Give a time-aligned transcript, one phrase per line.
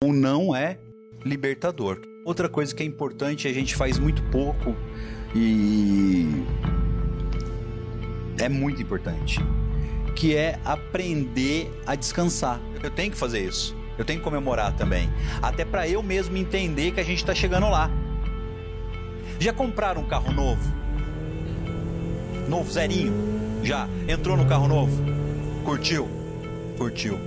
[0.00, 0.78] ou não é
[1.24, 2.00] libertador.
[2.24, 4.76] Outra coisa que é importante, a gente faz muito pouco
[5.34, 6.44] e
[8.38, 9.40] é muito importante,
[10.14, 12.60] que é aprender a descansar.
[12.80, 13.76] Eu tenho que fazer isso.
[13.96, 15.10] Eu tenho que comemorar também,
[15.42, 17.90] até para eu mesmo entender que a gente está chegando lá.
[19.40, 20.62] Já compraram um carro novo?
[22.48, 23.12] Novo, zerinho?
[23.64, 23.88] Já?
[24.06, 25.04] Entrou no carro novo?
[25.64, 26.08] Curtiu?
[26.76, 27.18] Curtiu.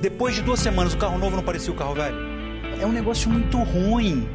[0.00, 2.16] Depois de duas semanas, o carro novo não parecia o carro velho?
[2.80, 4.26] É um negócio muito ruim,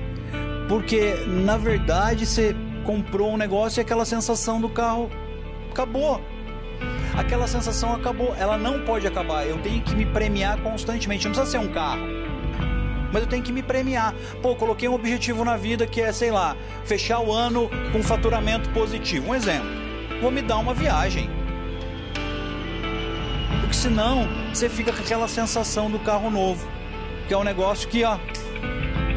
[0.68, 5.10] porque na verdade você comprou um negócio e aquela sensação do carro
[5.72, 6.22] acabou.
[7.18, 8.36] Aquela sensação acabou.
[8.38, 9.48] Ela não pode acabar.
[9.48, 11.26] Eu tenho que me premiar constantemente.
[11.26, 12.02] Não precisa ser um carro.
[13.12, 14.14] Mas eu tenho que me premiar.
[14.42, 18.70] Pô, coloquei um objetivo na vida que é, sei lá, fechar o ano com faturamento
[18.70, 19.30] positivo.
[19.30, 19.70] Um exemplo.
[20.22, 21.30] Vou me dar uma viagem.
[23.76, 26.66] Porque senão você fica com aquela sensação do carro novo.
[27.28, 28.18] Que é um negócio que, ó,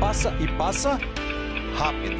[0.00, 0.98] passa e passa
[1.76, 2.16] rápido.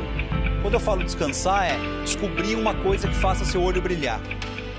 [0.63, 4.21] Quando eu falo descansar, é descobrir uma coisa que faça seu olho brilhar.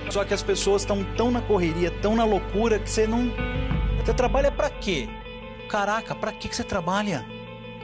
[0.10, 3.30] Só que as pessoas estão tão na correria, tão na loucura, que você não.
[4.06, 5.10] Você trabalha para quê?
[5.68, 7.26] Caraca, para que você trabalha?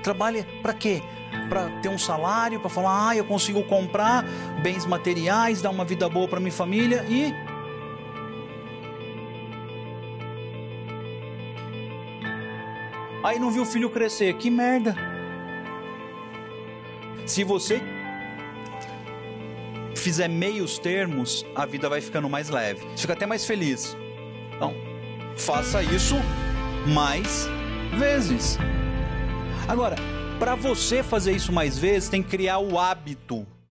[0.01, 1.01] Trabalha para quê?
[1.49, 4.23] Para ter um salário, para falar, ah, eu consigo comprar
[4.63, 7.33] bens materiais, dar uma vida boa para minha família e
[13.25, 14.35] Aí não viu o filho crescer.
[14.35, 14.95] Que merda.
[17.25, 17.81] Se você
[19.95, 22.81] fizer meios termos, a vida vai ficando mais leve.
[22.91, 23.97] Você fica até mais feliz.
[24.55, 24.75] Então,
[25.35, 26.15] faça isso
[26.93, 27.49] mais
[27.97, 28.59] vezes.
[29.67, 29.95] Agora,
[30.37, 33.47] para você fazer isso mais vezes, tem que criar o hábito